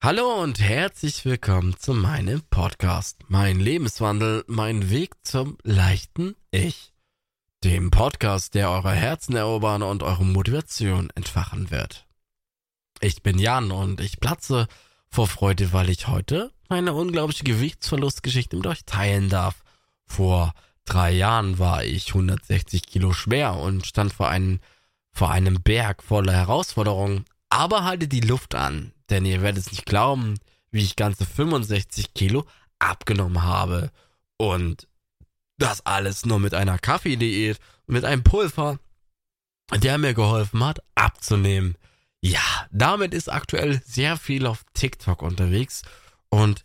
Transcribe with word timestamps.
Hallo 0.00 0.40
und 0.40 0.60
herzlich 0.60 1.24
willkommen 1.24 1.76
zu 1.76 1.92
meinem 1.92 2.42
Podcast. 2.50 3.18
Mein 3.26 3.58
Lebenswandel, 3.58 4.44
mein 4.46 4.90
Weg 4.90 5.10
zum 5.24 5.58
leichten 5.64 6.36
Ich. 6.52 6.92
Dem 7.64 7.90
Podcast, 7.90 8.54
der 8.54 8.70
eure 8.70 8.92
Herzen 8.92 9.34
erobern 9.34 9.82
und 9.82 10.04
eure 10.04 10.24
Motivation 10.24 11.10
entfachen 11.16 11.72
wird. 11.72 12.06
Ich 13.00 13.24
bin 13.24 13.40
Jan 13.40 13.72
und 13.72 14.00
ich 14.00 14.20
platze 14.20 14.68
vor 15.08 15.26
Freude, 15.26 15.72
weil 15.72 15.90
ich 15.90 16.06
heute 16.06 16.52
meine 16.68 16.92
unglaubliche 16.92 17.42
Gewichtsverlustgeschichte 17.42 18.54
mit 18.54 18.68
euch 18.68 18.84
teilen 18.84 19.28
darf. 19.28 19.64
Vor 20.06 20.54
drei 20.84 21.10
Jahren 21.10 21.58
war 21.58 21.82
ich 21.82 22.10
160 22.10 22.86
Kilo 22.86 23.12
schwer 23.12 23.56
und 23.56 23.84
stand 23.84 24.12
vor 24.12 24.28
einem, 24.28 24.60
vor 25.10 25.32
einem 25.32 25.60
Berg 25.60 26.04
voller 26.04 26.34
Herausforderungen, 26.34 27.24
aber 27.48 27.82
halte 27.82 28.06
die 28.06 28.20
Luft 28.20 28.54
an, 28.54 28.92
denn 29.10 29.24
ihr 29.24 29.42
werdet 29.42 29.64
es 29.64 29.72
nicht 29.72 29.86
glauben, 29.86 30.38
wie 30.70 30.82
ich 30.82 30.96
ganze 30.96 31.24
65 31.24 32.14
Kilo 32.14 32.46
abgenommen 32.78 33.42
habe. 33.42 33.90
Und 34.36 34.86
das 35.58 35.84
alles 35.84 36.24
nur 36.24 36.38
mit 36.38 36.54
einer 36.54 36.78
Kaffeediät 36.78 37.58
und 37.86 37.94
mit 37.94 38.04
einem 38.04 38.22
Pulver, 38.22 38.78
der 39.74 39.98
mir 39.98 40.14
geholfen 40.14 40.64
hat, 40.64 40.80
abzunehmen. 40.94 41.76
Ja, 42.20 42.66
damit 42.70 43.14
ist 43.14 43.30
aktuell 43.30 43.82
sehr 43.84 44.16
viel 44.16 44.46
auf 44.46 44.64
TikTok 44.74 45.22
unterwegs. 45.22 45.82
Und 46.30 46.64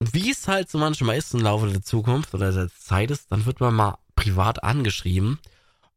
wie 0.00 0.30
es 0.30 0.48
halt 0.48 0.70
so 0.70 0.78
manchmal 0.78 1.16
ist 1.16 1.34
im 1.34 1.40
Laufe 1.40 1.68
der 1.68 1.82
Zukunft 1.82 2.34
oder 2.34 2.52
der 2.52 2.68
Zeit 2.68 3.10
ist, 3.10 3.30
dann 3.30 3.46
wird 3.46 3.60
man 3.60 3.74
mal 3.74 3.98
privat 4.16 4.62
angeschrieben, 4.62 5.38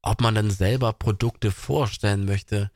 ob 0.01 0.21
man 0.21 0.35
dann 0.35 0.51
selber 0.51 0.93
Produkte 0.93 1.51
vorstellen 1.51 2.25
möchte, 2.25 2.71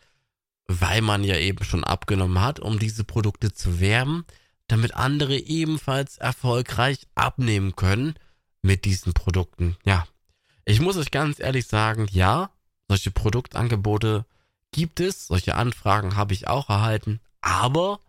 weil 0.68 1.02
man 1.02 1.24
ja 1.24 1.38
eben 1.38 1.64
schon 1.64 1.84
abgenommen 1.84 2.42
hat, 2.42 2.60
um 2.60 2.80
diese 2.80 3.04
Produkte 3.04 3.54
zu 3.54 3.80
werben, 3.80 4.26
damit 4.68 4.96
andere 4.96 5.38
ebenfalls 5.38 6.18
erfolgreich 6.18 7.08
abnehmen 7.16 7.76
können 7.76 8.16
mit 8.62 8.86
diesen 8.86 9.14
Produkten. 9.14 9.76
Ja, 9.84 10.08
ich 10.66 10.80
muss 10.80 10.98
euch 10.98 11.12
ganz 11.12 11.40
ehrlich 11.40 11.68
sagen, 11.68 12.08
ja, 12.12 12.52
solche 12.88 13.12
Produktangebote 13.12 14.26
gibt 14.72 15.00
es, 15.00 15.28
solche 15.28 15.56
Anfragen 15.56 16.16
habe 16.16 16.34
ich 16.34 16.48
auch 16.48 16.70
erhalten, 16.70 17.20
aber 17.42 18.00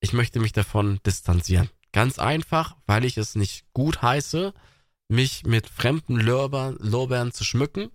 ich 0.00 0.12
möchte 0.12 0.40
mich 0.40 0.52
davon 0.52 1.00
distanzieren. 1.04 1.68
Ganz 1.92 2.18
einfach, 2.18 2.76
weil 2.86 3.04
ich 3.04 3.16
es 3.16 3.34
nicht 3.34 3.64
gut 3.72 4.02
heiße, 4.02 4.52
mich 5.08 5.44
mit 5.44 5.68
fremden 5.68 6.16
Lorbeeren, 6.16 6.76
Lorbeeren 6.78 7.32
zu 7.32 7.44
schmücken, 7.44 7.90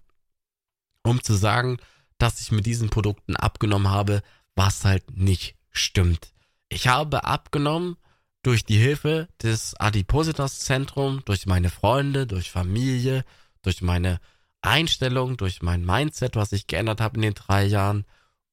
um 1.03 1.23
zu 1.23 1.33
sagen, 1.33 1.77
dass 2.21 2.39
ich 2.39 2.51
mit 2.51 2.65
diesen 2.65 2.89
Produkten 2.89 3.35
abgenommen 3.35 3.89
habe, 3.89 4.21
was 4.55 4.85
halt 4.85 5.17
nicht 5.17 5.55
stimmt. 5.71 6.33
Ich 6.69 6.87
habe 6.87 7.23
abgenommen 7.25 7.97
durch 8.43 8.63
die 8.63 8.77
Hilfe 8.77 9.27
des 9.41 9.75
Adipositas 9.79 10.59
Zentrum, 10.59 11.21
durch 11.25 11.45
meine 11.45 11.69
Freunde, 11.69 12.27
durch 12.27 12.51
Familie, 12.51 13.23
durch 13.61 13.81
meine 13.81 14.19
Einstellung, 14.61 15.37
durch 15.37 15.61
mein 15.61 15.85
Mindset, 15.85 16.35
was 16.35 16.51
ich 16.51 16.67
geändert 16.67 17.01
habe 17.01 17.15
in 17.15 17.23
den 17.23 17.33
drei 17.33 17.65
Jahren, 17.65 18.05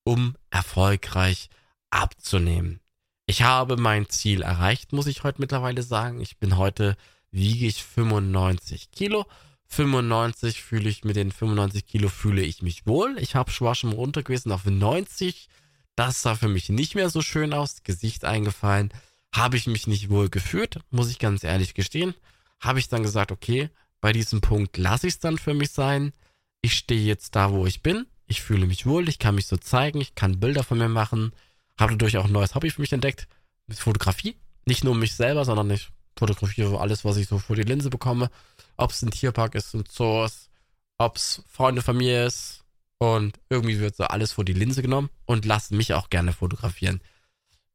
um 0.04 0.36
erfolgreich 0.50 1.50
abzunehmen. 1.90 2.80
Ich 3.26 3.42
habe 3.42 3.76
mein 3.76 4.08
Ziel 4.08 4.42
erreicht, 4.42 4.92
muss 4.92 5.06
ich 5.06 5.22
heute 5.22 5.40
mittlerweile 5.40 5.82
sagen. 5.82 6.20
Ich 6.20 6.38
bin 6.38 6.56
heute, 6.56 6.96
wiege 7.30 7.66
ich 7.66 7.84
95 7.84 8.90
Kilo 8.90 9.26
95 9.68 10.62
fühle 10.62 10.88
ich 10.88 11.04
mit 11.04 11.16
den 11.16 11.30
95 11.30 11.86
Kilo 11.86 12.08
fühle 12.08 12.42
ich 12.42 12.62
mich 12.62 12.86
wohl. 12.86 13.16
Ich 13.18 13.34
habe 13.34 13.52
runter 13.92 14.22
gewesen 14.22 14.50
auf 14.50 14.64
90. 14.64 15.48
Das 15.94 16.22
sah 16.22 16.34
für 16.34 16.48
mich 16.48 16.68
nicht 16.68 16.94
mehr 16.94 17.10
so 17.10 17.22
schön 17.22 17.52
aus. 17.52 17.82
Gesicht 17.82 18.24
eingefallen. 18.24 18.90
Habe 19.34 19.56
ich 19.56 19.66
mich 19.66 19.86
nicht 19.86 20.08
wohl 20.08 20.30
gefühlt, 20.30 20.80
muss 20.90 21.10
ich 21.10 21.18
ganz 21.18 21.44
ehrlich 21.44 21.74
gestehen. 21.74 22.14
Habe 22.60 22.78
ich 22.78 22.88
dann 22.88 23.02
gesagt, 23.02 23.30
okay, 23.30 23.68
bei 24.00 24.12
diesem 24.12 24.40
Punkt 24.40 24.78
lasse 24.78 25.06
ich 25.06 25.14
es 25.14 25.20
dann 25.20 25.38
für 25.38 25.54
mich 25.54 25.70
sein. 25.70 26.12
Ich 26.62 26.74
stehe 26.74 27.04
jetzt 27.04 27.36
da, 27.36 27.52
wo 27.52 27.66
ich 27.66 27.82
bin. 27.82 28.06
Ich 28.26 28.40
fühle 28.40 28.66
mich 28.66 28.86
wohl, 28.86 29.08
ich 29.08 29.18
kann 29.18 29.34
mich 29.34 29.46
so 29.46 29.56
zeigen, 29.56 30.00
ich 30.00 30.14
kann 30.14 30.40
Bilder 30.40 30.64
von 30.64 30.78
mir 30.78 30.88
machen. 30.88 31.32
Habe 31.78 31.92
dadurch 31.92 32.16
auch 32.16 32.24
ein 32.24 32.32
neues 32.32 32.54
Hobby 32.54 32.70
für 32.70 32.80
mich 32.80 32.92
entdeckt, 32.92 33.28
Fotografie. 33.70 34.36
Nicht 34.66 34.84
nur 34.84 34.94
mich 34.94 35.14
selber, 35.14 35.44
sondern 35.44 35.70
ich 35.70 35.88
fotografiere 36.16 36.80
alles, 36.80 37.04
was 37.04 37.16
ich 37.16 37.28
so 37.28 37.38
vor 37.38 37.54
die 37.54 37.62
Linse 37.62 37.90
bekomme 37.90 38.30
ob 38.78 38.92
es 38.92 39.02
ein 39.02 39.10
Tierpark 39.10 39.54
ist, 39.54 39.74
ein 39.74 39.84
Zoo 39.90 40.24
ist, 40.24 40.48
ob 40.96 41.16
es 41.16 41.42
Freunde, 41.48 41.82
Familie 41.82 42.26
ist. 42.26 42.64
Und 42.98 43.38
irgendwie 43.48 43.78
wird 43.78 43.94
so 43.94 44.04
alles 44.04 44.32
vor 44.32 44.44
die 44.44 44.52
Linse 44.52 44.82
genommen 44.82 45.10
und 45.24 45.44
lassen 45.44 45.76
mich 45.76 45.94
auch 45.94 46.10
gerne 46.10 46.32
fotografieren. 46.32 47.00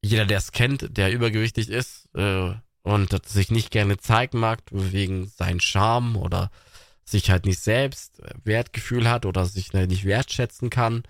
Jeder, 0.01 0.25
der 0.25 0.39
es 0.39 0.51
kennt, 0.51 0.97
der 0.97 1.13
übergewichtig 1.13 1.69
ist 1.69 2.09
äh, 2.13 2.51
und 2.81 3.25
sich 3.25 3.49
nicht 3.49 3.71
gerne 3.71 3.97
zeigen 3.97 4.39
mag, 4.39 4.59
wegen 4.71 5.27
seinem 5.27 5.61
Charme 5.61 6.17
oder 6.17 6.51
sich 7.05 7.29
halt 7.31 7.45
nicht 7.45 7.59
selbst 7.59 8.21
Wertgefühl 8.43 9.09
hat 9.09 9.25
oder 9.25 9.45
sich 9.45 9.71
nicht 9.71 10.03
wertschätzen 10.03 10.69
kann, 10.69 11.03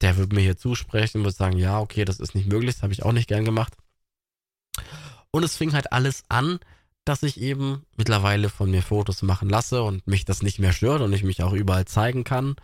der 0.00 0.16
würde 0.16 0.34
mir 0.34 0.42
hier 0.42 0.56
zusprechen 0.56 1.18
und 1.18 1.24
würde 1.24 1.36
sagen, 1.36 1.58
ja, 1.58 1.78
okay, 1.78 2.04
das 2.04 2.18
ist 2.18 2.34
nicht 2.34 2.48
möglich, 2.48 2.74
das 2.74 2.82
habe 2.82 2.92
ich 2.92 3.04
auch 3.04 3.12
nicht 3.12 3.28
gern 3.28 3.44
gemacht. 3.44 3.74
Und 5.30 5.44
es 5.44 5.56
fing 5.56 5.72
halt 5.72 5.92
alles 5.92 6.24
an, 6.28 6.58
dass 7.04 7.22
ich 7.22 7.40
eben 7.40 7.84
mittlerweile 7.96 8.48
von 8.48 8.70
mir 8.70 8.82
Fotos 8.82 9.22
machen 9.22 9.48
lasse 9.48 9.82
und 9.82 10.06
mich 10.06 10.24
das 10.24 10.42
nicht 10.42 10.58
mehr 10.58 10.72
stört 10.72 11.02
und 11.02 11.12
ich 11.12 11.24
mich 11.24 11.42
auch 11.42 11.52
überall 11.52 11.84
zeigen 11.84 12.24
kann. 12.24 12.56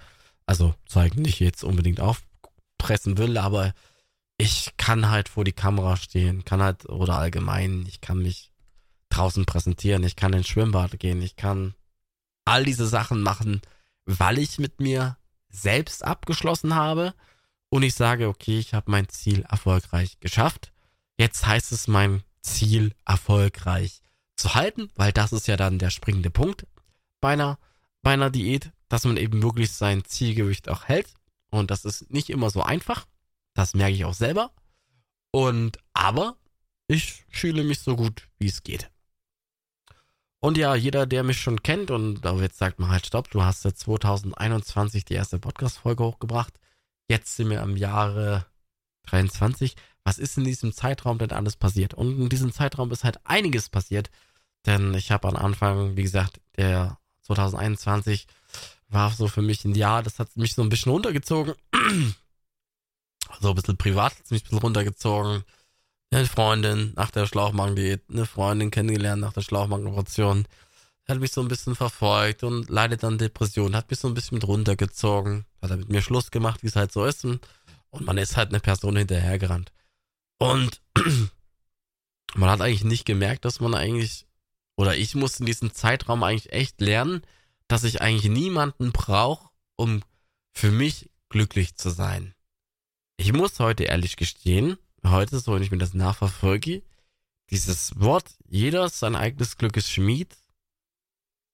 Also 0.47 0.75
zeigen 0.87 1.22
nicht 1.22 1.41
jetzt 1.41 1.65
unbedingt 1.65 2.00
aufpressen 2.00 3.19
will, 3.19 3.37
aber 3.37 3.75
ich 4.38 4.75
kann 4.77 5.10
halt 5.10 5.28
vor 5.28 5.44
die 5.44 5.53
Kamera 5.53 5.97
stehen, 5.97 6.44
kann 6.44 6.62
halt 6.62 6.88
oder 6.88 7.19
allgemein, 7.19 7.84
ich 7.88 8.00
kann 8.00 8.19
mich 8.19 8.53
draußen 9.09 9.44
präsentieren, 9.44 10.04
ich 10.04 10.15
kann 10.15 10.32
ins 10.32 10.48
Schwimmbad 10.48 10.98
gehen, 11.00 11.21
ich 11.21 11.34
kann 11.34 11.75
all 12.44 12.65
diese 12.65 12.87
Sachen 12.87 13.21
machen, 13.21 13.60
weil 14.04 14.38
ich 14.38 14.59
mit 14.59 14.81
mir 14.81 15.16
selbst 15.50 16.04
abgeschlossen 16.04 16.75
habe 16.75 17.15
und 17.69 17.82
ich 17.82 17.94
sage, 17.94 18.28
okay, 18.28 18.59
ich 18.59 18.75
habe 18.75 18.91
mein 18.91 19.09
Ziel 19.09 19.43
erfolgreich 19.43 20.21
geschafft. 20.21 20.72
Jetzt 21.19 21.47
heißt 21.47 21.72
es 21.72 21.88
mein 21.88 22.22
Ziel 22.41 22.94
erfolgreich 23.04 24.03
zu 24.38 24.54
halten, 24.54 24.91
weil 24.94 25.12
das 25.12 25.32
ist 25.32 25.49
ja 25.49 25.56
dann 25.56 25.78
der 25.78 25.91
springende 25.91 26.31
Punkt 26.31 26.66
bei 27.21 27.32
einer, 27.32 27.59
bei 28.03 28.12
einer 28.12 28.31
Diät, 28.31 28.72
dass 28.88 29.04
man 29.04 29.16
eben 29.16 29.43
wirklich 29.43 29.72
sein 29.72 30.04
Zielgewicht 30.04 30.69
auch 30.69 30.84
hält. 30.84 31.12
Und 31.50 31.71
das 31.71 31.84
ist 31.84 32.10
nicht 32.10 32.31
immer 32.31 32.50
so 32.50 32.62
einfach. 32.62 33.06
Das 33.54 33.75
merke 33.75 33.94
ich 33.94 34.04
auch 34.04 34.15
selber. 34.15 34.53
Und 35.31 35.78
aber 35.93 36.37
ich 36.87 37.25
fühle 37.31 37.65
mich 37.65 37.81
so 37.81 37.97
gut, 37.97 38.28
wie 38.38 38.47
es 38.47 38.62
geht. 38.62 38.91
Und 40.41 40.56
ja, 40.56 40.75
jeder, 40.77 41.04
der 41.06 41.25
mich 41.25 41.41
schon 41.41 41.62
kennt 41.62 41.91
und 41.91 42.25
jetzt 42.41 42.59
sagt 42.59 42.78
man 42.78 42.91
halt, 42.91 43.06
stopp, 43.06 43.28
du 43.31 43.43
hast 43.43 43.65
ja 43.65 43.75
2021 43.75 45.04
die 45.04 45.15
erste 45.15 45.41
Podcast-Folge 45.41 46.04
hochgebracht. 46.04 46.54
Jetzt 47.09 47.34
sind 47.34 47.50
wir 47.50 47.60
im 47.60 47.77
Jahre 47.77 48.47
23. 49.06 49.75
Was 50.04 50.19
ist 50.19 50.38
in 50.38 50.44
diesem 50.44 50.72
Zeitraum 50.72 51.19
denn 51.19 51.32
alles 51.32 51.56
passiert? 51.56 51.94
Und 51.94 52.19
in 52.19 52.28
diesem 52.28 52.53
Zeitraum 52.53 52.91
ist 52.93 53.04
halt 53.04 53.19
einiges 53.25 53.69
passiert. 53.69 54.10
Denn 54.69 54.93
ich 54.93 55.11
habe 55.11 55.27
am 55.27 55.37
Anfang, 55.37 55.97
wie 55.97 56.03
gesagt, 56.03 56.43
der 56.59 56.99
2021 57.23 58.27
war 58.91 59.11
so 59.11 59.27
für 59.27 59.41
mich 59.41 59.65
ein 59.65 59.75
Jahr, 59.75 60.03
das 60.03 60.19
hat 60.19 60.37
mich 60.37 60.55
so 60.55 60.61
ein 60.61 60.69
bisschen 60.69 60.93
runtergezogen. 60.93 61.55
so 63.41 63.49
ein 63.49 63.55
bisschen 63.55 63.78
privat 63.78 64.12
hat 64.12 64.25
es 64.27 64.31
mich 64.31 64.43
ein 64.43 64.45
bisschen 64.45 64.59
runtergezogen. 64.59 65.45
Eine 66.11 66.27
Freundin 66.27 66.93
nach 66.97 67.11
der 67.11 67.27
Schlauchmagen-Diät, 67.27 68.03
eine 68.11 68.27
Freundin 68.27 68.71
kennengelernt 68.71 69.23
nach 69.23 69.33
der 69.33 69.41
Schlauchmagen-Operation. 69.41 70.47
Hat 71.09 71.19
mich 71.19 71.33
so 71.33 71.41
ein 71.41 71.49
bisschen 71.49 71.75
verfolgt 71.75 72.43
und 72.43 72.69
leidet 72.69 73.05
an 73.05 73.17
Depressionen, 73.17 73.75
hat 73.75 73.89
mich 73.89 74.01
so 74.01 74.09
ein 74.09 74.15
bisschen 74.15 74.43
runtergezogen, 74.43 75.47
hat 75.62 75.71
er 75.71 75.78
mit 75.78 75.89
mir 75.89 76.03
Schluss 76.03 76.31
gemacht, 76.31 76.62
wie 76.62 76.67
es 76.67 76.77
halt 76.77 76.93
so 76.93 77.07
ist. 77.07 77.25
Und 77.25 77.41
man 78.01 78.19
ist 78.19 78.37
halt 78.37 78.51
eine 78.51 78.61
Person 78.61 78.97
hinterhergerannt. 78.97 79.73
Und 80.39 80.83
man 82.34 82.51
hat 82.51 82.60
eigentlich 82.60 82.84
nicht 82.84 83.07
gemerkt, 83.07 83.47
dass 83.47 83.60
man 83.60 83.72
eigentlich 83.72 84.28
oder 84.78 84.97
ich 84.97 85.16
musste 85.16 85.41
in 85.41 85.47
diesem 85.47 85.75
Zeitraum 85.75 86.22
eigentlich 86.22 86.53
echt 86.53 86.80
lernen, 86.80 87.22
dass 87.66 87.83
ich 87.83 88.01
eigentlich 88.01 88.30
niemanden 88.30 88.92
brauche, 88.92 89.51
um 89.75 90.04
für 90.53 90.71
mich 90.71 91.10
glücklich 91.28 91.75
zu 91.75 91.91
sein. 91.91 92.33
Ich 93.16 93.33
muss 93.33 93.59
heute 93.59 93.83
ehrlich 93.84 94.15
gestehen, 94.15 94.78
heute, 95.04 95.41
so 95.41 95.53
wenn 95.53 95.65
ich 95.65 95.72
mir 95.72 95.78
das 95.78 95.95
nachverfolge, 95.95 96.84
dieses 97.51 97.98
Wort, 97.98 98.36
jeder 98.47 98.89
sein 98.89 99.16
eigenes 99.16 99.57
Glück 99.57 99.77
ist 99.77 99.91
Schmied, 99.91 100.36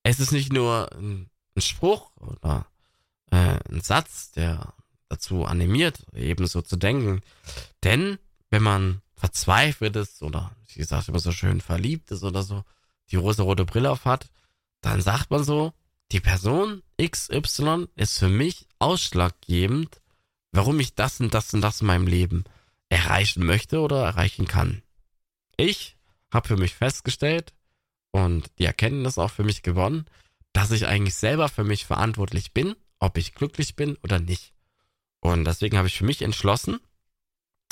es 0.02 0.20
ist 0.20 0.32
nicht 0.32 0.52
nur 0.52 0.92
ein, 0.92 1.30
ein 1.56 1.62
Spruch 1.62 2.14
oder 2.18 2.66
äh, 3.30 3.58
ein 3.70 3.80
Satz, 3.80 4.32
der 4.32 4.74
dazu 5.08 5.46
animiert, 5.46 6.04
eben 6.12 6.46
so 6.46 6.60
zu 6.60 6.76
denken. 6.76 7.22
Denn 7.84 8.18
wenn 8.50 8.62
man 8.62 9.00
verzweifelt 9.14 9.96
ist 9.96 10.22
oder, 10.22 10.54
wie 10.68 10.80
gesagt, 10.80 11.08
immer 11.08 11.20
so 11.20 11.32
schön 11.32 11.62
verliebt 11.62 12.10
ist 12.10 12.22
oder 12.22 12.42
so, 12.42 12.64
die 13.10 13.16
rosa-rote 13.16 13.64
Brille 13.64 13.90
auf 13.90 14.04
hat, 14.04 14.28
dann 14.80 15.00
sagt 15.00 15.30
man 15.30 15.44
so, 15.44 15.72
die 16.12 16.20
Person 16.20 16.82
XY 17.00 17.86
ist 17.96 18.18
für 18.18 18.28
mich 18.28 18.66
ausschlaggebend, 18.78 20.00
warum 20.52 20.78
ich 20.80 20.94
das 20.94 21.20
und 21.20 21.34
das 21.34 21.52
und 21.54 21.60
das 21.60 21.80
in 21.80 21.86
meinem 21.86 22.06
Leben 22.06 22.44
erreichen 22.88 23.44
möchte 23.44 23.80
oder 23.80 24.04
erreichen 24.04 24.46
kann. 24.46 24.82
Ich 25.56 25.96
habe 26.32 26.48
für 26.48 26.56
mich 26.56 26.74
festgestellt 26.74 27.52
und 28.10 28.50
die 28.58 28.64
Erkenntnis 28.64 29.18
auch 29.18 29.30
für 29.30 29.44
mich 29.44 29.62
gewonnen, 29.62 30.06
dass 30.52 30.70
ich 30.70 30.86
eigentlich 30.86 31.14
selber 31.14 31.48
für 31.48 31.64
mich 31.64 31.84
verantwortlich 31.86 32.52
bin, 32.52 32.76
ob 32.98 33.18
ich 33.18 33.34
glücklich 33.34 33.74
bin 33.74 33.96
oder 34.02 34.20
nicht. 34.20 34.52
Und 35.20 35.44
deswegen 35.44 35.76
habe 35.76 35.88
ich 35.88 35.98
für 35.98 36.04
mich 36.04 36.22
entschlossen, 36.22 36.78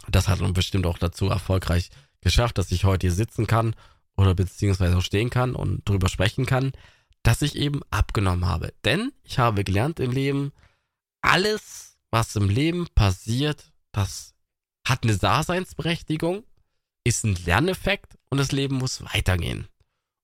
das 0.08 0.26
hat 0.28 0.40
uns 0.40 0.52
bestimmt 0.52 0.87
auch 0.87 0.99
dazu 0.99 1.28
erfolgreich 1.28 1.90
geschafft, 2.20 2.58
dass 2.58 2.73
ich 2.73 2.85
heute 2.85 3.06
hier 3.06 3.14
sitzen 3.14 3.46
kann 3.46 3.76
oder 4.17 4.35
beziehungsweise 4.35 5.00
stehen 5.03 5.31
kann 5.31 5.55
und 5.55 5.88
drüber 5.88 6.09
sprechen 6.09 6.47
kann, 6.47 6.73
dass 7.23 7.43
ich 7.43 7.56
eben 7.56 7.82
abgenommen 7.91 8.47
habe. 8.47 8.73
Denn 8.85 9.12
ich 9.23 9.38
habe 9.38 9.64
gelernt 9.64 10.00
im 10.00 10.11
Leben, 10.11 10.53
alles, 11.20 11.99
was 12.11 12.37
im 12.37 12.49
Leben 12.49 12.88
passiert, 12.94 13.73
das 13.93 14.35
hat 14.87 15.05
eine 15.05 15.17
Daseinsberechtigung, 15.17 16.44
ist 17.05 17.25
ein 17.25 17.37
Lerneffekt 17.47 18.19
und 18.31 18.38
das 18.38 18.53
Leben 18.53 18.76
muss 18.76 19.03
weitergehen. 19.14 19.69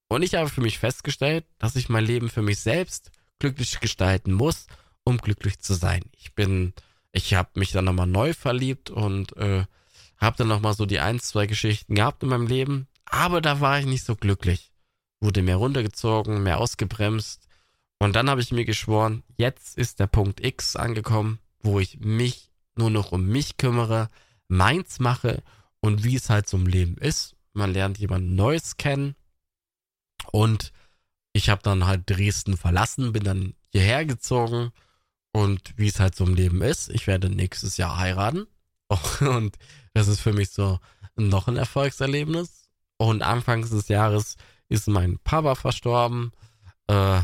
Und 0.08 0.22
ich 0.22 0.34
habe 0.34 0.48
für 0.48 0.60
mich 0.60 0.78
festgestellt, 0.78 1.44
dass 1.58 1.76
ich 1.76 1.88
mein 1.88 2.04
Leben 2.04 2.30
für 2.30 2.42
mich 2.42 2.60
selbst 2.60 3.10
glücklich 3.38 3.78
gestalten 3.80 4.32
muss, 4.32 4.66
um 5.04 5.18
glücklich 5.18 5.60
zu 5.60 5.74
sein. 5.74 6.02
Ich 6.16 6.34
bin, 6.34 6.72
ich 7.12 7.34
habe 7.34 7.50
mich 7.54 7.72
dann 7.72 7.84
nochmal 7.84 8.06
neu 8.06 8.32
verliebt 8.32 8.90
und 8.90 9.36
äh, 9.36 9.64
habe 10.16 10.36
dann 10.36 10.48
nochmal 10.48 10.74
so 10.74 10.86
die 10.86 10.98
ein, 10.98 11.20
zwei 11.20 11.46
Geschichten 11.46 11.94
gehabt 11.94 12.22
in 12.22 12.30
meinem 12.30 12.46
Leben, 12.46 12.88
aber 13.10 13.40
da 13.40 13.60
war 13.60 13.78
ich 13.78 13.86
nicht 13.86 14.04
so 14.04 14.16
glücklich. 14.16 14.72
Wurde 15.20 15.42
mehr 15.42 15.56
runtergezogen, 15.56 16.42
mehr 16.42 16.58
ausgebremst. 16.58 17.48
Und 17.98 18.14
dann 18.14 18.30
habe 18.30 18.40
ich 18.40 18.52
mir 18.52 18.64
geschworen, 18.64 19.24
jetzt 19.36 19.76
ist 19.76 19.98
der 19.98 20.06
Punkt 20.06 20.44
X 20.44 20.76
angekommen, 20.76 21.40
wo 21.60 21.80
ich 21.80 21.98
mich 21.98 22.52
nur 22.76 22.90
noch 22.90 23.12
um 23.12 23.26
mich 23.26 23.56
kümmere, 23.56 24.08
meins 24.46 25.00
mache 25.00 25.42
und 25.80 26.04
wie 26.04 26.14
es 26.14 26.30
halt 26.30 26.48
so 26.48 26.56
im 26.56 26.66
Leben 26.66 26.96
ist. 26.96 27.34
Man 27.52 27.72
lernt 27.72 27.98
jemand 27.98 28.30
Neues 28.30 28.76
kennen. 28.76 29.16
Und 30.30 30.72
ich 31.32 31.50
habe 31.50 31.62
dann 31.62 31.86
halt 31.86 32.08
Dresden 32.08 32.56
verlassen, 32.56 33.12
bin 33.12 33.24
dann 33.24 33.54
hierher 33.72 34.04
gezogen. 34.04 34.72
Und 35.32 35.74
wie 35.76 35.88
es 35.88 36.00
halt 36.00 36.14
so 36.14 36.24
im 36.24 36.34
Leben 36.34 36.62
ist, 36.62 36.88
ich 36.88 37.06
werde 37.06 37.28
nächstes 37.28 37.76
Jahr 37.76 37.96
heiraten. 37.96 38.46
Und 39.20 39.56
das 39.92 40.08
ist 40.08 40.20
für 40.20 40.32
mich 40.32 40.50
so 40.50 40.78
noch 41.16 41.48
ein 41.48 41.56
Erfolgserlebnis. 41.56 42.67
Und 42.98 43.22
anfangs 43.22 43.70
des 43.70 43.88
Jahres 43.88 44.36
ist 44.68 44.88
mein 44.88 45.18
Papa 45.20 45.54
verstorben. 45.54 46.32
Äh, 46.88 47.22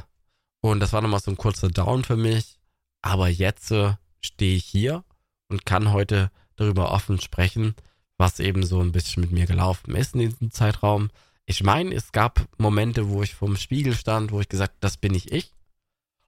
und 0.61 0.81
das 0.81 0.93
war 0.93 1.03
nochmal 1.03 1.21
so 1.21 1.31
ein 1.31 1.37
kurzer 1.37 1.69
Down 1.69 2.05
für 2.05 2.17
mich. 2.17 2.59
Aber 3.03 3.29
jetzt 3.29 3.71
äh, 3.71 3.95
stehe 4.23 4.57
ich 4.57 4.65
hier 4.65 5.05
und 5.49 5.67
kann 5.67 5.93
heute 5.93 6.31
darüber 6.57 6.93
offen 6.93 7.21
sprechen, 7.21 7.75
was 8.17 8.41
eben 8.41 8.65
so 8.65 8.81
ein 8.81 8.93
bisschen 8.93 9.21
mit 9.21 9.33
mir 9.33 9.47
gelaufen 9.47 9.95
ist 9.95 10.15
in 10.15 10.21
diesem 10.21 10.51
Zeitraum. 10.51 11.11
Ich 11.45 11.63
meine, 11.63 11.95
es 11.95 12.13
gab 12.13 12.47
Momente, 12.57 13.11
wo 13.11 13.23
ich 13.23 13.35
vorm 13.35 13.57
Spiegel 13.57 13.95
stand, 13.95 14.33
wo 14.33 14.41
ich 14.41 14.49
gesagt, 14.49 14.77
das 14.81 14.97
bin 14.97 15.13
ich 15.13 15.33
ich. 15.33 15.53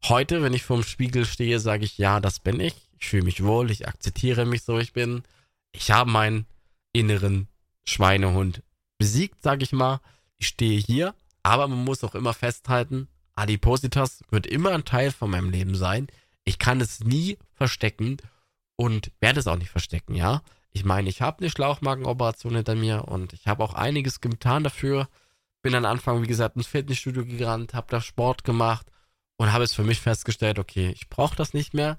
Heute, 0.04 0.42
wenn 0.42 0.52
ich 0.52 0.64
vorm 0.64 0.82
Spiegel 0.82 1.24
stehe, 1.24 1.58
sage 1.58 1.84
ich, 1.84 1.96
ja, 1.96 2.20
das 2.20 2.40
bin 2.40 2.60
ich. 2.60 2.74
Ich 2.98 3.08
fühle 3.08 3.24
mich 3.24 3.42
wohl, 3.42 3.70
ich 3.70 3.88
akzeptiere 3.88 4.44
mich 4.44 4.62
so, 4.62 4.78
ich 4.78 4.92
bin. 4.92 5.22
Ich 5.72 5.90
habe 5.90 6.10
meinen 6.10 6.46
inneren 6.92 7.48
Schweinehund 7.84 8.62
besiegt, 8.98 9.42
sage 9.42 9.62
ich 9.62 9.72
mal. 9.72 10.00
Ich 10.38 10.48
stehe 10.48 10.78
hier, 10.78 11.14
aber 11.42 11.68
man 11.68 11.84
muss 11.84 12.04
auch 12.04 12.14
immer 12.14 12.34
festhalten, 12.34 13.08
Adipositas 13.36 14.24
wird 14.30 14.46
immer 14.46 14.72
ein 14.72 14.84
Teil 14.84 15.12
von 15.12 15.30
meinem 15.30 15.50
Leben 15.50 15.74
sein. 15.74 16.08
Ich 16.44 16.58
kann 16.58 16.80
es 16.80 17.00
nie 17.00 17.38
verstecken 17.52 18.16
und 18.76 19.12
werde 19.20 19.40
es 19.40 19.46
auch 19.46 19.56
nicht 19.56 19.70
verstecken, 19.70 20.14
ja. 20.14 20.42
Ich 20.72 20.84
meine, 20.84 21.08
ich 21.08 21.22
habe 21.22 21.38
eine 21.38 21.50
Schlauchmagenoperation 21.50 22.56
hinter 22.56 22.74
mir 22.74 23.08
und 23.08 23.32
ich 23.32 23.46
habe 23.46 23.62
auch 23.62 23.74
einiges 23.74 24.20
getan 24.20 24.64
dafür. 24.64 25.08
Bin 25.62 25.74
am 25.74 25.84
Anfang, 25.84 26.22
wie 26.22 26.26
gesagt, 26.26 26.56
ins 26.56 26.66
Fitnessstudio 26.66 27.24
gerannt, 27.24 27.74
habe 27.74 27.86
da 27.90 28.00
Sport 28.00 28.44
gemacht 28.44 28.86
und 29.36 29.52
habe 29.52 29.64
es 29.64 29.72
für 29.72 29.84
mich 29.84 30.00
festgestellt, 30.00 30.58
okay, 30.58 30.90
ich 30.94 31.08
brauche 31.08 31.36
das 31.36 31.54
nicht 31.54 31.74
mehr, 31.74 31.98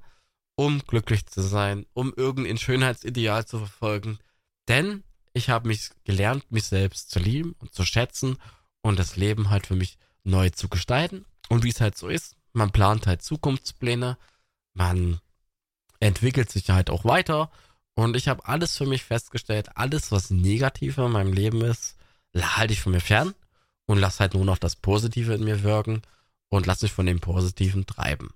um 0.55 0.79
glücklich 0.85 1.25
zu 1.25 1.41
sein, 1.41 1.85
um 1.93 2.13
irgendein 2.15 2.57
Schönheitsideal 2.57 3.45
zu 3.45 3.59
verfolgen. 3.59 4.19
Denn 4.67 5.03
ich 5.37 5.49
habe 5.49 5.67
mich 5.67 5.89
gelernt, 6.03 6.51
mich 6.51 6.65
selbst 6.65 7.11
zu 7.11 7.19
lieben 7.19 7.55
und 7.59 7.73
zu 7.73 7.85
schätzen 7.85 8.37
und 8.81 8.99
das 8.99 9.15
Leben 9.15 9.49
halt 9.49 9.67
für 9.67 9.75
mich 9.75 9.97
neu 10.23 10.49
zu 10.49 10.67
gestalten. 10.67 11.25
Und 11.49 11.63
wie 11.63 11.69
es 11.69 11.81
halt 11.81 11.97
so 11.97 12.07
ist, 12.07 12.35
man 12.53 12.71
plant 12.71 13.07
halt 13.07 13.21
Zukunftspläne, 13.21 14.17
man 14.73 15.19
entwickelt 15.99 16.51
sich 16.51 16.69
halt 16.69 16.89
auch 16.89 17.05
weiter. 17.05 17.49
Und 17.95 18.15
ich 18.15 18.27
habe 18.27 18.45
alles 18.45 18.77
für 18.77 18.85
mich 18.85 19.03
festgestellt, 19.03 19.75
alles, 19.75 20.11
was 20.11 20.29
negativ 20.29 20.97
in 20.97 21.11
meinem 21.11 21.33
Leben 21.33 21.61
ist, 21.61 21.95
halte 22.35 22.73
ich 22.73 22.81
von 22.81 22.91
mir 22.91 23.01
fern 23.01 23.33
und 23.85 23.97
lass 23.97 24.19
halt 24.19 24.33
nur 24.33 24.45
noch 24.45 24.57
das 24.57 24.75
Positive 24.75 25.33
in 25.33 25.43
mir 25.43 25.63
wirken 25.63 26.01
und 26.49 26.65
lass 26.65 26.81
mich 26.81 26.91
von 26.91 27.05
dem 27.05 27.19
Positiven 27.19 27.85
treiben. 27.85 28.29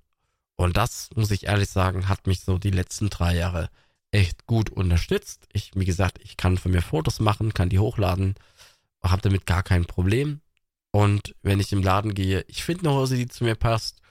Und 0.55 0.77
das, 0.77 1.09
muss 1.15 1.31
ich 1.31 1.45
ehrlich 1.45 1.69
sagen, 1.69 2.07
hat 2.07 2.27
mich 2.27 2.41
so 2.41 2.57
die 2.57 2.71
letzten 2.71 3.09
drei 3.09 3.35
Jahre 3.35 3.69
echt 4.11 4.45
gut 4.45 4.69
unterstützt. 4.69 5.47
Ich, 5.53 5.71
wie 5.75 5.85
gesagt, 5.85 6.19
ich 6.21 6.37
kann 6.37 6.57
von 6.57 6.71
mir 6.71 6.81
Fotos 6.81 7.19
machen, 7.19 7.53
kann 7.53 7.69
die 7.69 7.79
hochladen, 7.79 8.35
habe 9.03 9.21
damit 9.21 9.45
gar 9.45 9.63
kein 9.63 9.85
Problem. 9.85 10.41
Und 10.91 11.35
wenn 11.41 11.59
ich 11.59 11.71
im 11.71 11.81
Laden 11.81 12.13
gehe, 12.13 12.43
ich 12.47 12.63
finde 12.63 12.89
eine 12.89 12.99
Hose, 12.99 13.15
die 13.15 13.27
zu 13.27 13.43
mir 13.43 13.55
passt. 13.55 14.01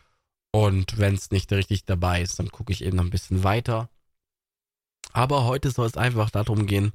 Und 0.52 0.98
wenn 0.98 1.14
es 1.14 1.30
nicht 1.30 1.52
richtig 1.52 1.84
dabei 1.84 2.22
ist, 2.22 2.38
dann 2.38 2.50
gucke 2.50 2.72
ich 2.72 2.82
eben 2.82 2.96
noch 2.96 3.04
ein 3.04 3.10
bisschen 3.10 3.44
weiter. 3.44 3.88
Aber 5.12 5.44
heute 5.44 5.70
soll 5.70 5.86
es 5.86 5.96
einfach 5.96 6.30
darum 6.30 6.66
gehen, 6.66 6.92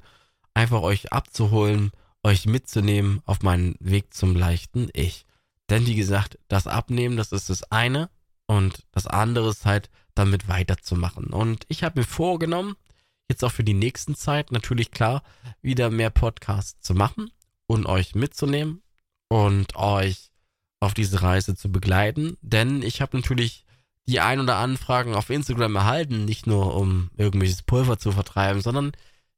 einfach 0.54 0.82
euch 0.82 1.12
abzuholen, 1.12 1.92
euch 2.22 2.46
mitzunehmen 2.46 3.22
auf 3.24 3.42
meinen 3.42 3.76
Weg 3.78 4.12
zum 4.12 4.34
leichten 4.34 4.88
Ich. 4.92 5.26
Denn 5.70 5.86
wie 5.86 5.94
gesagt, 5.94 6.38
das 6.48 6.66
Abnehmen, 6.66 7.16
das 7.16 7.32
ist 7.32 7.50
das 7.50 7.70
eine 7.70 8.10
und 8.46 8.84
das 8.92 9.06
andere 9.06 9.50
ist 9.50 9.64
halt 9.64 9.90
damit 10.14 10.48
weiterzumachen. 10.48 11.26
Und 11.26 11.64
ich 11.68 11.82
habe 11.82 12.00
mir 12.00 12.06
vorgenommen, 12.06 12.76
jetzt 13.28 13.44
auch 13.44 13.52
für 13.52 13.64
die 13.64 13.74
nächsten 13.74 14.14
Zeit 14.14 14.52
natürlich 14.52 14.90
klar, 14.90 15.22
wieder 15.62 15.90
mehr 15.90 16.10
Podcasts 16.10 16.80
zu 16.80 16.94
machen 16.94 17.30
und 17.66 17.86
euch 17.86 18.14
mitzunehmen 18.14 18.82
und 19.28 19.76
euch 19.76 20.30
auf 20.80 20.94
diese 20.94 21.22
Reise 21.22 21.56
zu 21.56 21.70
begleiten. 21.70 22.36
Denn 22.42 22.82
ich 22.82 23.00
habe 23.00 23.16
natürlich 23.16 23.64
die 24.08 24.20
ein 24.20 24.40
oder 24.40 24.56
Anfragen 24.56 25.14
auf 25.14 25.30
Instagram 25.30 25.74
erhalten, 25.76 26.24
nicht 26.24 26.46
nur 26.46 26.76
um 26.76 27.10
irgendwelches 27.16 27.62
Pulver 27.62 27.98
zu 27.98 28.12
vertreiben, 28.12 28.62
sondern 28.62 28.92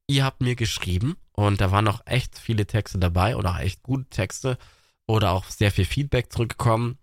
ihr 0.07 0.23
habt 0.23 0.41
mir 0.41 0.55
geschrieben 0.55 1.17
und 1.31 1.59
da 1.61 1.71
waren 1.71 1.87
auch 1.87 2.01
echt 2.05 2.37
viele 2.37 2.67
Texte 2.67 2.99
dabei 2.99 3.35
oder 3.35 3.51
auch 3.51 3.59
echt 3.59 3.81
gute 3.81 4.05
Texte 4.09 4.57
oder 5.07 5.31
auch 5.31 5.45
sehr 5.45 5.71
viel 5.71 5.85
Feedback 5.85 6.31
zurückgekommen. 6.31 6.99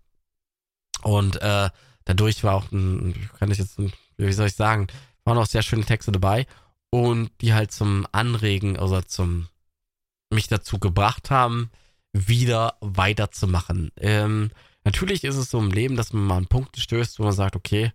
Und 1.03 1.41
äh, 1.41 1.69
dadurch 2.05 2.43
war 2.43 2.55
auch 2.55 2.71
ein, 2.71 3.29
kann 3.37 3.51
ich 3.51 3.57
jetzt, 3.57 3.77
wie 3.77 4.31
soll 4.31 4.47
ich 4.47 4.55
sagen, 4.55 4.87
waren 5.25 5.37
auch 5.37 5.45
sehr 5.45 5.61
schöne 5.61 5.83
Texte 5.83 6.11
dabei 6.13 6.47
und 6.89 7.31
die 7.41 7.53
halt 7.53 7.71
zum 7.71 8.07
Anregen, 8.11 8.77
also 8.77 9.01
zum 9.01 9.47
mich 10.29 10.47
dazu 10.47 10.79
gebracht 10.79 11.29
haben, 11.29 11.69
wieder 12.13 12.75
weiterzumachen. 12.81 13.91
Ähm, 13.97 14.51
natürlich 14.83 15.23
ist 15.23 15.35
es 15.35 15.49
so 15.49 15.59
im 15.59 15.71
Leben, 15.71 15.95
dass 15.95 16.13
man 16.13 16.23
mal 16.23 16.37
an 16.37 16.47
Punkte 16.47 16.81
stößt, 16.81 17.19
wo 17.19 17.23
man 17.23 17.33
sagt, 17.33 17.55
okay, 17.55 17.91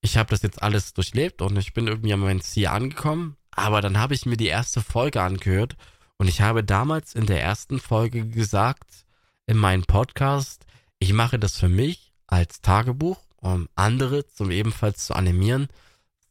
ich 0.00 0.16
habe 0.16 0.30
das 0.30 0.42
jetzt 0.42 0.62
alles 0.62 0.94
durchlebt 0.94 1.42
und 1.42 1.56
ich 1.56 1.74
bin 1.74 1.86
irgendwie 1.86 2.12
an 2.12 2.20
mein 2.20 2.40
Ziel 2.40 2.68
angekommen. 2.68 3.36
Aber 3.50 3.80
dann 3.80 3.98
habe 3.98 4.14
ich 4.14 4.26
mir 4.26 4.36
die 4.36 4.46
erste 4.46 4.80
Folge 4.80 5.22
angehört 5.22 5.76
und 6.18 6.28
ich 6.28 6.40
habe 6.40 6.62
damals 6.62 7.14
in 7.14 7.26
der 7.26 7.42
ersten 7.42 7.80
Folge 7.80 8.26
gesagt, 8.26 9.06
in 9.46 9.56
meinem 9.56 9.84
Podcast, 9.84 10.64
ich 10.98 11.12
mache 11.12 11.38
das 11.38 11.58
für 11.58 11.68
mich 11.68 12.12
als 12.26 12.60
Tagebuch, 12.60 13.18
um 13.36 13.68
andere 13.74 14.26
zum 14.26 14.50
ebenfalls 14.50 15.06
zu 15.06 15.14
animieren, 15.14 15.68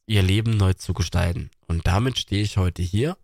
ihr 0.07 0.23
Leben 0.23 0.57
neu 0.57 0.73
zu 0.73 0.93
gestalten. 0.93 1.51
Und 1.67 1.85
damit 1.85 2.17
stehe 2.17 2.41
ich 2.41 2.57
heute 2.57 2.81
hier 2.81 3.17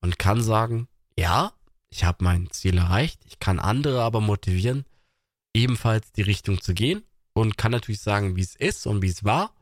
und 0.00 0.18
kann 0.18 0.42
sagen, 0.42 0.88
ja, 1.16 1.52
ich 1.90 2.04
habe 2.04 2.24
mein 2.24 2.50
Ziel 2.50 2.78
erreicht, 2.78 3.20
ich 3.26 3.38
kann 3.38 3.58
andere 3.58 4.02
aber 4.02 4.20
motivieren, 4.20 4.84
ebenfalls 5.54 6.12
die 6.12 6.22
Richtung 6.22 6.60
zu 6.60 6.74
gehen 6.74 7.04
und 7.32 7.58
kann 7.58 7.72
natürlich 7.72 8.00
sagen, 8.00 8.36
wie 8.36 8.42
es 8.42 8.56
ist 8.56 8.86
und 8.86 9.02
wie 9.02 9.08
es 9.08 9.24
war 9.24 9.52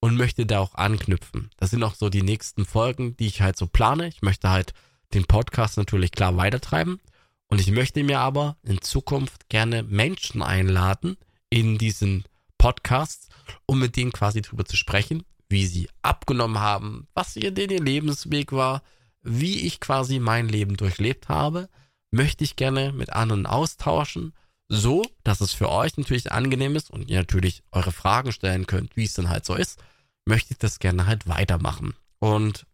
und 0.00 0.16
möchte 0.16 0.46
da 0.46 0.60
auch 0.60 0.74
anknüpfen. 0.74 1.50
Das 1.56 1.70
sind 1.70 1.82
auch 1.82 1.94
so 1.94 2.08
die 2.08 2.22
nächsten 2.22 2.64
Folgen, 2.64 3.16
die 3.16 3.26
ich 3.26 3.40
halt 3.40 3.56
so 3.56 3.66
plane. 3.66 4.08
Ich 4.08 4.22
möchte 4.22 4.50
halt 4.50 4.74
den 5.14 5.24
Podcast 5.24 5.76
natürlich 5.76 6.12
klar 6.12 6.36
weitertreiben 6.36 7.00
und 7.48 7.60
ich 7.60 7.70
möchte 7.70 8.02
mir 8.04 8.20
aber 8.20 8.56
in 8.62 8.82
Zukunft 8.82 9.48
gerne 9.48 9.82
Menschen 9.82 10.42
einladen 10.42 11.16
in 11.48 11.78
diesen 11.78 12.24
Podcasts, 12.58 13.28
um 13.66 13.78
mit 13.78 13.96
denen 13.96 14.12
quasi 14.12 14.42
drüber 14.42 14.64
zu 14.64 14.76
sprechen, 14.76 15.24
wie 15.48 15.66
sie 15.66 15.88
abgenommen 16.02 16.58
haben, 16.58 17.08
was 17.14 17.36
ihr, 17.36 17.50
denn 17.52 17.70
ihr 17.70 17.82
Lebensweg 17.82 18.52
war, 18.52 18.82
wie 19.22 19.66
ich 19.66 19.80
quasi 19.80 20.18
mein 20.18 20.48
Leben 20.48 20.76
durchlebt 20.76 21.28
habe, 21.28 21.68
möchte 22.10 22.44
ich 22.44 22.56
gerne 22.56 22.92
mit 22.92 23.12
anderen 23.12 23.46
austauschen, 23.46 24.32
so, 24.68 25.04
dass 25.24 25.40
es 25.40 25.52
für 25.52 25.70
euch 25.70 25.96
natürlich 25.96 26.30
angenehm 26.30 26.76
ist 26.76 26.90
und 26.90 27.08
ihr 27.08 27.18
natürlich 27.18 27.62
eure 27.72 27.92
Fragen 27.92 28.32
stellen 28.32 28.66
könnt, 28.66 28.96
wie 28.96 29.04
es 29.04 29.14
dann 29.14 29.30
halt 29.30 29.44
so 29.46 29.54
ist, 29.54 29.82
möchte 30.26 30.52
ich 30.52 30.58
das 30.58 30.78
gerne 30.78 31.06
halt 31.06 31.26
weitermachen. 31.26 31.94
Und 32.18 32.66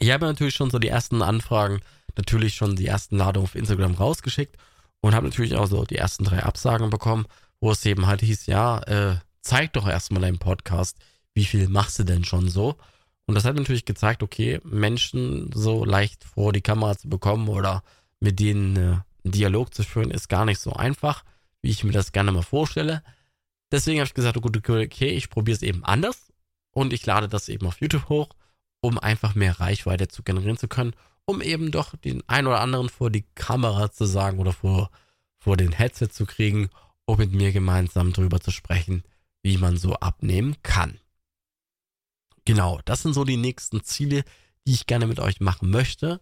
Ich 0.00 0.10
habe 0.10 0.26
natürlich 0.26 0.54
schon 0.54 0.70
so 0.70 0.78
die 0.78 0.88
ersten 0.88 1.22
Anfragen, 1.22 1.80
natürlich 2.16 2.54
schon 2.54 2.76
die 2.76 2.86
ersten 2.86 3.16
Ladungen 3.16 3.46
auf 3.46 3.54
Instagram 3.54 3.94
rausgeschickt 3.94 4.56
und 5.00 5.14
habe 5.14 5.26
natürlich 5.26 5.56
auch 5.56 5.66
so 5.66 5.84
die 5.84 5.96
ersten 5.96 6.24
drei 6.24 6.42
Absagen 6.42 6.90
bekommen, 6.90 7.26
wo 7.60 7.70
es 7.72 7.84
eben 7.86 8.06
halt 8.06 8.20
hieß, 8.20 8.46
ja, 8.46 8.80
äh, 8.82 9.16
zeig 9.40 9.72
doch 9.72 9.88
erstmal 9.88 10.22
deinen 10.22 10.38
Podcast, 10.38 10.98
wie 11.38 11.44
viel 11.44 11.68
machst 11.68 12.00
du 12.00 12.02
denn 12.02 12.24
schon 12.24 12.48
so? 12.48 12.76
Und 13.26 13.36
das 13.36 13.44
hat 13.44 13.54
natürlich 13.54 13.84
gezeigt, 13.84 14.24
okay, 14.24 14.60
Menschen 14.64 15.52
so 15.54 15.84
leicht 15.84 16.24
vor 16.24 16.52
die 16.52 16.62
Kamera 16.62 16.98
zu 16.98 17.08
bekommen 17.08 17.46
oder 17.48 17.84
mit 18.18 18.40
denen 18.40 18.76
äh, 18.76 18.80
einen 18.80 19.04
Dialog 19.22 19.72
zu 19.72 19.84
führen, 19.84 20.10
ist 20.10 20.28
gar 20.28 20.44
nicht 20.44 20.58
so 20.58 20.72
einfach, 20.72 21.24
wie 21.62 21.70
ich 21.70 21.84
mir 21.84 21.92
das 21.92 22.10
gerne 22.10 22.32
mal 22.32 22.42
vorstelle. 22.42 23.04
Deswegen 23.70 24.00
habe 24.00 24.08
ich 24.08 24.14
gesagt, 24.14 24.36
okay, 24.36 25.10
ich 25.10 25.30
probiere 25.30 25.54
es 25.54 25.62
eben 25.62 25.84
anders 25.84 26.32
und 26.72 26.92
ich 26.92 27.06
lade 27.06 27.28
das 27.28 27.48
eben 27.48 27.68
auf 27.68 27.80
YouTube 27.80 28.08
hoch, 28.08 28.30
um 28.80 28.98
einfach 28.98 29.36
mehr 29.36 29.60
Reichweite 29.60 30.08
zu 30.08 30.24
generieren 30.24 30.56
zu 30.56 30.66
können, 30.66 30.94
um 31.24 31.40
eben 31.40 31.70
doch 31.70 31.94
den 31.94 32.28
einen 32.28 32.48
oder 32.48 32.60
anderen 32.60 32.88
vor 32.88 33.10
die 33.10 33.26
Kamera 33.36 33.92
zu 33.92 34.06
sagen 34.06 34.40
oder 34.40 34.52
vor, 34.52 34.90
vor 35.38 35.56
den 35.56 35.70
Headset 35.70 36.08
zu 36.08 36.26
kriegen, 36.26 36.68
um 37.04 37.18
mit 37.18 37.32
mir 37.32 37.52
gemeinsam 37.52 38.12
darüber 38.12 38.40
zu 38.40 38.50
sprechen, 38.50 39.04
wie 39.42 39.56
man 39.56 39.76
so 39.76 39.94
abnehmen 39.94 40.56
kann. 40.64 40.98
Genau, 42.48 42.80
das 42.86 43.02
sind 43.02 43.12
so 43.12 43.24
die 43.24 43.36
nächsten 43.36 43.84
Ziele, 43.84 44.24
die 44.66 44.72
ich 44.72 44.86
gerne 44.86 45.06
mit 45.06 45.20
euch 45.20 45.38
machen 45.38 45.68
möchte 45.68 46.18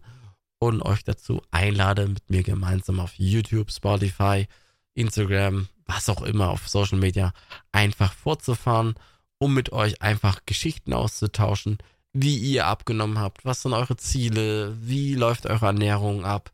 und 0.59 0.81
euch 0.81 1.05
dazu 1.05 1.41
einlade, 1.51 2.05
mit 2.05 2.29
mir 2.29 2.43
gemeinsam 2.43 2.99
auf 2.99 3.13
YouTube, 3.15 3.71
Spotify, 3.71 4.45
Instagram, 4.93 5.69
was 5.85 6.09
auch 6.09 6.21
immer 6.23 6.49
auf 6.49 6.67
Social 6.67 6.97
Media 6.97 7.31
einfach 7.71 8.11
fortzufahren, 8.11 8.95
um 9.39 9.53
mit 9.53 9.71
euch 9.71 10.01
einfach 10.01 10.41
Geschichten 10.45 10.91
auszutauschen, 10.91 11.77
wie 12.11 12.35
ihr 12.37 12.67
abgenommen 12.67 13.19
habt, 13.19 13.45
was 13.45 13.61
sind 13.61 13.71
eure 13.71 13.95
Ziele, 13.95 14.75
wie 14.81 15.15
läuft 15.15 15.45
eure 15.45 15.67
Ernährung 15.67 16.25
ab 16.25 16.51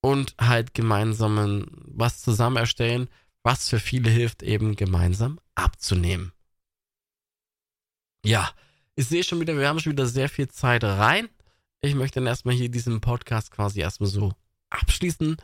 und 0.00 0.34
halt 0.40 0.74
gemeinsam 0.74 1.68
was 1.86 2.22
zusammen 2.22 2.56
erstellen, 2.56 3.08
was 3.44 3.68
für 3.68 3.78
viele 3.78 4.10
hilft, 4.10 4.42
eben 4.42 4.74
gemeinsam 4.74 5.38
abzunehmen. 5.54 6.32
Ja, 8.24 8.50
ich 8.94 9.06
sehe 9.06 9.24
schon 9.24 9.40
wieder, 9.40 9.56
wir 9.56 9.68
haben 9.68 9.80
schon 9.80 9.92
wieder 9.92 10.06
sehr 10.06 10.28
viel 10.28 10.48
Zeit 10.48 10.84
rein. 10.84 11.28
Ich 11.80 11.94
möchte 11.94 12.20
dann 12.20 12.26
erstmal 12.26 12.54
hier 12.54 12.68
diesen 12.68 13.00
Podcast 13.00 13.50
quasi 13.50 13.80
erstmal 13.80 14.10
so 14.10 14.32
abschließen 14.70 15.36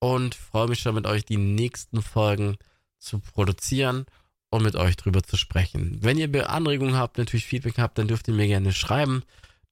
und 0.00 0.34
freue 0.34 0.68
mich 0.68 0.80
schon 0.80 0.94
mit 0.94 1.06
euch 1.06 1.24
die 1.24 1.36
nächsten 1.36 2.02
Folgen 2.02 2.56
zu 2.98 3.18
produzieren 3.18 4.06
und 4.50 4.62
mit 4.62 4.76
euch 4.76 4.96
drüber 4.96 5.22
zu 5.22 5.36
sprechen. 5.36 5.98
Wenn 6.00 6.18
ihr 6.18 6.50
Anregungen 6.50 6.96
habt, 6.96 7.18
natürlich 7.18 7.46
Feedback 7.46 7.78
habt, 7.78 7.98
dann 7.98 8.08
dürft 8.08 8.28
ihr 8.28 8.34
mir 8.34 8.46
gerne 8.46 8.72
schreiben. 8.72 9.22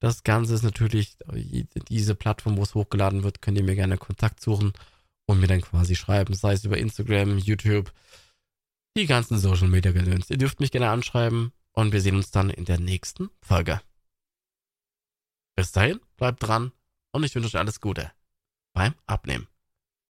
Das 0.00 0.22
Ganze 0.22 0.54
ist 0.54 0.62
natürlich 0.62 1.16
diese 1.88 2.14
Plattform, 2.14 2.56
wo 2.58 2.62
es 2.62 2.74
hochgeladen 2.74 3.22
wird, 3.22 3.40
könnt 3.40 3.56
ihr 3.56 3.64
mir 3.64 3.74
gerne 3.74 3.96
Kontakt 3.96 4.40
suchen 4.40 4.72
und 5.26 5.40
mir 5.40 5.46
dann 5.46 5.62
quasi 5.62 5.96
schreiben, 5.96 6.34
sei 6.34 6.52
es 6.52 6.64
über 6.64 6.76
Instagram, 6.76 7.38
YouTube, 7.38 7.90
die 8.96 9.06
ganzen 9.06 9.38
Social 9.38 9.68
Media 9.68 9.92
Gedöns. 9.92 10.30
Ihr 10.30 10.36
dürft 10.36 10.60
mich 10.60 10.70
gerne 10.70 10.90
anschreiben 10.90 11.52
und 11.74 11.92
wir 11.92 12.00
sehen 12.00 12.16
uns 12.16 12.30
dann 12.30 12.50
in 12.50 12.64
der 12.64 12.78
nächsten 12.78 13.30
Folge. 13.40 13.80
Bis 15.56 15.72
dahin, 15.72 16.00
bleibt 16.16 16.42
dran 16.42 16.72
und 17.12 17.24
ich 17.24 17.34
wünsche 17.34 17.48
euch 17.48 17.56
alles 17.58 17.80
Gute 17.80 18.10
beim 18.72 18.94
Abnehmen. 19.06 19.46